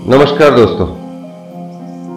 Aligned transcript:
नमस्कार 0.00 0.50
दोस्तों। 0.50 0.86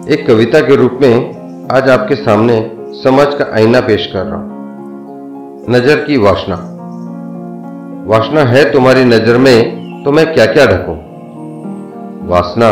एक 0.08 0.26
कविता 0.26 0.60
के 0.60 0.76
रूप 0.76 0.98
में 1.02 1.66
आज 1.72 1.88
आपके 1.90 2.14
सामने 2.14 2.54
समाज 3.02 3.34
का 3.34 3.44
आईना 3.54 3.80
पेश 3.80 4.06
कर 4.12 4.24
रहा 4.26 4.36
हूँ। 4.36 5.64
नज़र 5.70 5.96
की 6.04 6.16
वासना। 6.16 6.56
वासना 8.08 8.44
है 8.50 8.62
तुम्हारी 8.72 9.04
नज़र 9.04 9.38
में 9.38 10.04
तो 10.04 10.12
मैं 10.12 10.24
क्या 10.34 10.46
क्या 10.46 10.64
ढकूं? 10.66 10.94
वासना 12.28 12.68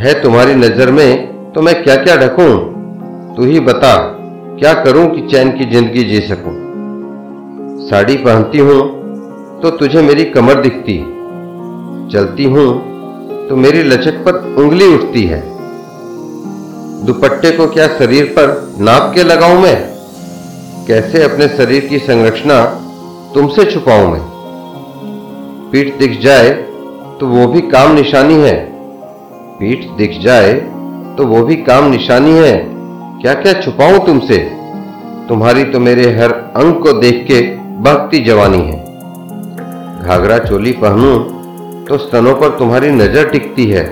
है 0.00 0.12
तुम्हारी 0.22 0.54
नज़र 0.54 0.90
में 0.90 1.52
तो 1.52 1.62
मैं 1.62 1.82
क्या 1.82 1.96
क्या 1.96 2.16
ढकूं? 2.16 2.50
तू 3.36 3.44
ही 3.44 3.60
बता, 3.60 3.94
क्या 4.58 4.72
करूँ 4.82 5.06
कि 5.10 5.26
चैन 5.28 5.50
की 5.50 5.70
ज़िंदगी 5.70 6.04
जी 6.04 6.20
सकूँ? 6.20 6.54
साड़ी 7.88 8.16
पहनती 8.16 8.58
हूँ 8.58 8.80
तो 9.62 9.70
तुझे 9.70 10.02
मेरी 10.02 10.24
कमर 10.24 10.60
दिखती। 10.60 10.98
चलती 12.12 12.44
हूँ 12.44 12.95
तो 13.48 13.56
मेरी 13.56 13.82
लचक 13.82 14.14
पर 14.24 14.36
उंगली 14.58 14.86
उठती 14.86 15.22
है। 15.24 15.40
दुपट्टे 17.06 17.50
को 17.50 17.66
क्या 17.66 17.86
शरीर 17.88 18.24
पर 18.24 18.48
नाप 18.80 19.12
के 19.14 19.22
लगाऊँ 19.22 19.60
मैं? 19.62 19.76
कैसे 20.86 21.22
अपने 21.22 21.48
शरीर 21.48 21.86
की 21.86 21.98
संरचना 21.98 22.64
तुमसे 23.34 23.64
छुपाऊं 23.64 24.08
मैं? 24.08 24.20
पीठ 25.70 25.98
दिख 25.98 26.18
जाए 26.20 26.50
तो 27.20 27.26
वो 27.26 27.46
भी 27.46 27.60
काम 27.60 27.94
निशानी 27.94 28.34
है। 28.34 28.56
पीठ 29.58 29.86
दिख 29.96 30.18
जाए 30.20 30.52
तो 31.18 31.26
वो 31.26 31.42
भी 31.42 31.56
काम 31.62 31.90
निशानी 31.90 32.32
है। 32.32 32.56
क्या 33.22 33.34
क्या 33.34 33.52
छुपाऊं 33.62 33.98
तुमसे? 33.98 34.38
तुम्हारी 35.28 35.64
तो 35.64 35.80
मेरे 35.80 36.10
हर 36.12 36.32
अंग 36.56 36.74
को 36.74 36.92
देख 36.92 37.24
के 37.30 37.40
बहती 37.82 38.24
जवानी 38.24 38.58
है। 38.58 38.84
घाघरा 40.04 40.38
चोली 40.38 40.72
पहनूं 40.72 41.18
तो 41.88 41.96
स्तनों 41.98 42.34
पर 42.34 42.48
तुम्हारी 42.58 42.88
नज़र 42.90 43.28
टिकती 43.30 43.64
है। 43.66 43.82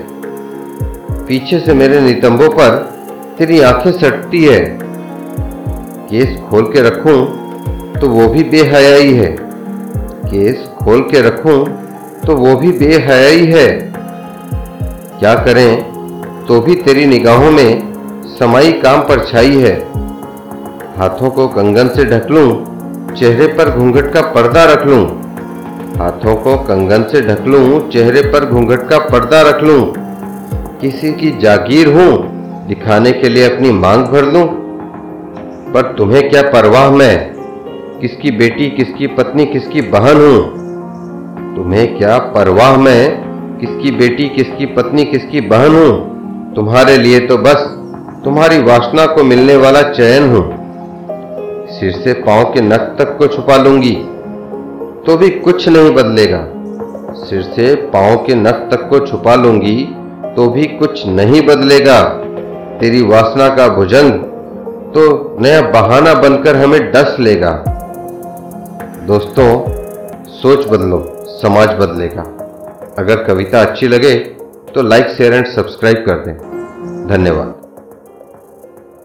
पीछे 1.27 1.59
से 1.61 1.75
मेरे 1.75 2.01
नितंबों 2.01 2.49
पर 2.49 2.77
तेरी 3.39 3.61
आँखें 3.61 3.91
सटती 3.93 4.43
है। 4.45 4.59
केस 6.09 6.37
खोल 6.41 6.65
के 6.73 6.83
रखूँ 6.83 7.17
तो 8.01 8.09
वो 8.09 8.27
भी 8.29 8.43
बेहयाई 8.45 9.13
है। 9.13 9.31
केस 10.27 10.67
खोल 10.79 11.01
के 11.11 11.21
रखूँ 11.21 11.57
तो 12.27 12.37
वो 12.37 12.57
भी 12.57 12.73
बेहयाई 12.79 13.47
है। 13.47 13.69
क्या 15.19 15.35
करें 15.45 16.45
तो 16.47 16.61
भी 16.61 16.75
तेरी 16.77 17.07
निगाहों 17.07 17.51
में 17.51 17.71
समाई 18.39 18.73
काम 18.83 19.01
पर 19.01 19.25
छाई 19.27 19.57
है। 19.57 19.75
हाथों 20.99 21.31
को 21.31 21.49
कंगन 21.49 21.89
से 21.89 22.05
ढक 22.05 22.31
लूँ, 22.31 22.49
चेहरे 23.15 23.47
पर 23.55 23.71
घूंघट 23.71 24.13
का 24.13 24.21
पर्दा 24.33 24.65
रख 24.65 24.87
लूँ। 24.87 25.24
हाथों 25.95 26.37
को 26.37 26.57
कंगन 26.57 27.03
से 27.03 27.21
ढक 27.21 27.41
लूँ, 27.47 27.91
चेहरे 27.91 28.21
पर 28.21 28.45
घूंघट 28.51 28.89
का 28.89 28.99
पर्दा 28.99 29.43
रख 29.43 29.63
लूँ। 29.63 29.93
किसी 30.81 31.13
की 31.13 31.31
जागीर 31.39 31.89
हूँ, 31.89 32.17
दिखाने 32.67 33.13
के 33.13 33.29
लिए 33.29 33.57
अपनी 33.57 33.73
मांग 33.73 34.05
भर 34.05 34.25
लूँ। 34.25 34.47
पर 35.73 35.95
तुम्हें 35.99 36.31
क्या 36.31 36.43
परवाह 36.43 36.91
मैं? 36.91 37.35
किसकी 38.01 38.31
बेटी, 38.31 38.71
किसकी 38.71 39.07
पत्नी, 39.07 39.47
किसकी 39.47 39.81
बहन 39.81 40.17
हूँ? 40.17 40.41
तुम्हें 41.57 41.99
क्या 41.99 42.19
परवाह 42.19 42.77
मैं? 42.77 43.11
किसकी 43.59 43.91
बेटी, 43.91 44.29
किसकी 44.29 44.67
पत्नी, 44.67 45.05
किसकी 45.05 45.41
बहन 45.41 45.75
हूँ? 45.75 46.55
तुम्हारे 46.55 46.97
लिए 46.97 47.21
तो 47.21 47.39
बस 47.39 47.57
तुम्हारी 48.25 48.63
वासना 48.63 49.07
को 49.07 49.25
मिलने 49.25 49.57
वाला 49.57 49.83
चयन 49.83 50.29
हूँ। 50.29 50.45
सिर 51.71 51.93
से 51.93 52.13
पाँव 52.13 52.45
के 52.45 52.61
नख 52.61 52.81
तक 52.81 53.17
को 53.19 53.27
छुपा 53.27 53.57
लूँगी। 53.57 53.97
तो 55.07 55.17
भी 55.17 55.29
कुछ 55.39 55.69
नहीं 55.69 55.95
बदलेगा। 55.95 56.45
सिर 57.19 57.43
से 57.55 57.75
पाँव 57.91 58.17
के 58.17 58.35
नख 58.35 58.69
तक 58.71 58.89
को 58.89 58.99
छुपा 59.07 59.35
लूँगी 59.35 59.83
तो 60.37 60.49
भी 60.49 60.65
कुछ 60.79 61.07
नहीं 61.07 61.41
बदलेगा। 61.47 62.03
तेरी 62.81 63.03
वासना 63.03 63.49
का 63.57 63.69
भुजंग 63.69 64.13
तो 64.95 65.05
नया 65.41 65.61
बहाना 65.71 66.15
बनकर 66.21 66.57
हमें 66.57 66.81
डस 66.93 67.17
लेगा। 67.21 67.53
दोस्तों, 69.07 69.49
सोच 70.33 70.67
बदलो, 70.69 71.03
समाज 71.43 71.75
बदलेगा। 71.81 72.23
अगर 72.99 73.25
कविता 73.25 73.61
अच्छी 73.61 73.89
लगे 73.89 74.15
तो 74.75 74.83
लाइक 74.83 75.09
शेयर 75.09 75.35
एंड 75.35 75.47
सब्सक्राइब 75.47 76.05
कर 76.07 76.25
दें। 76.27 76.35
धन्यवाद। 77.09 77.64